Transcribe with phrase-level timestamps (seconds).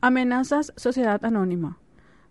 [0.00, 1.78] Amenazas Sociedad Anónima.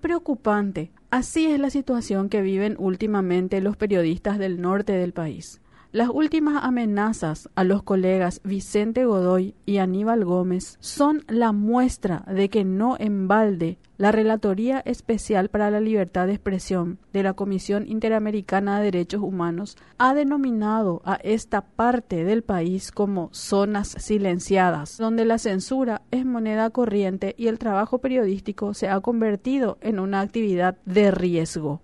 [0.00, 0.92] Preocupante.
[1.10, 5.60] Así es la situación que viven últimamente los periodistas del norte del país.
[5.90, 12.50] Las últimas amenazas a los colegas Vicente Godoy y Aníbal Gómez son la muestra de
[12.50, 17.86] que no en balde la Relatoría Especial para la Libertad de Expresión de la Comisión
[17.88, 25.24] Interamericana de Derechos Humanos ha denominado a esta parte del país como zonas silenciadas, donde
[25.24, 30.76] la censura es moneda corriente y el trabajo periodístico se ha convertido en una actividad
[30.84, 31.80] de riesgo.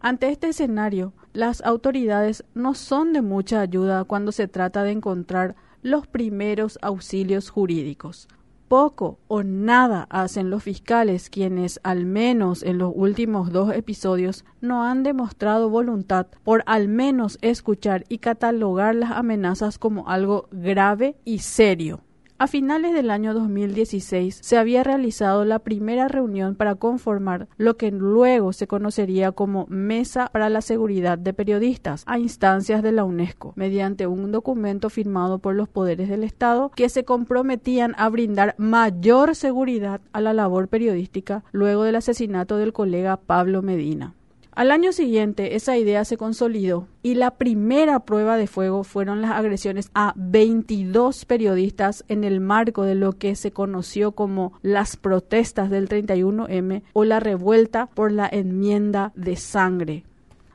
[0.00, 5.56] Ante este escenario, las autoridades no son de mucha ayuda cuando se trata de encontrar
[5.82, 8.28] los primeros auxilios jurídicos.
[8.68, 14.84] Poco o nada hacen los fiscales quienes, al menos en los últimos dos episodios, no
[14.84, 21.40] han demostrado voluntad por al menos escuchar y catalogar las amenazas como algo grave y
[21.40, 22.00] serio.
[22.36, 27.92] A finales del año 2016 se había realizado la primera reunión para conformar lo que
[27.92, 33.52] luego se conocería como Mesa para la Seguridad de Periodistas a instancias de la UNESCO,
[33.54, 39.36] mediante un documento firmado por los poderes del Estado que se comprometían a brindar mayor
[39.36, 44.14] seguridad a la labor periodística luego del asesinato del colega Pablo Medina.
[44.54, 49.32] Al año siguiente, esa idea se consolidó y la primera prueba de fuego fueron las
[49.32, 55.70] agresiones a 22 periodistas en el marco de lo que se conoció como las protestas
[55.70, 60.04] del 31M o la revuelta por la enmienda de sangre.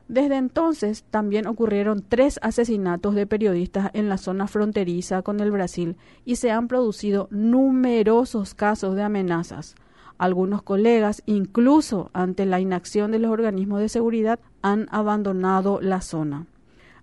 [0.07, 5.97] Desde entonces también ocurrieron tres asesinatos de periodistas en la zona fronteriza con el Brasil
[6.23, 9.75] y se han producido numerosos casos de amenazas.
[10.19, 16.45] Algunos colegas, incluso ante la inacción de los organismos de seguridad, han abandonado la zona.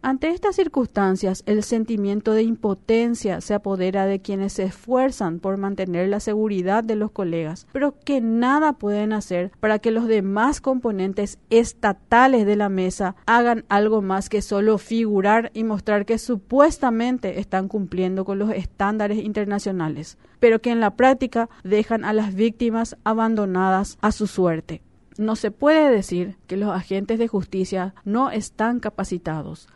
[0.07, 6.09] Ante estas circunstancias, el sentimiento de impotencia se apodera de quienes se esfuerzan por mantener
[6.09, 11.41] la seguridad de los colegas, pero que nada pueden hacer para que los demás componentes
[11.51, 17.67] estatales de la mesa hagan algo más que solo figurar y mostrar que supuestamente están
[17.67, 23.99] cumpliendo con los estándares internacionales, pero que en la práctica dejan a las víctimas abandonadas
[24.03, 24.83] a su suerte.
[25.19, 29.67] No se puede decir que los agentes de justicia no están capacitados.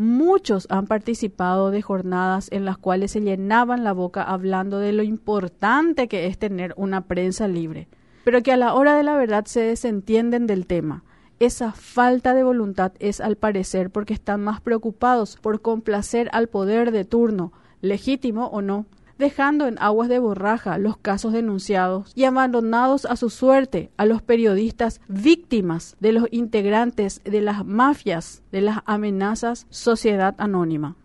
[0.00, 5.02] Muchos han participado de jornadas en las cuales se llenaban la boca hablando de lo
[5.02, 7.88] importante que es tener una prensa libre,
[8.22, 11.02] pero que a la hora de la verdad se desentienden del tema.
[11.40, 16.92] Esa falta de voluntad es al parecer porque están más preocupados por complacer al poder
[16.92, 18.86] de turno, legítimo o no,
[19.18, 24.22] dejando en aguas de borraja los casos denunciados y abandonados a su suerte a los
[24.22, 30.96] periodistas víctimas de los integrantes de las mafias de las amenazas Sociedad Anónima.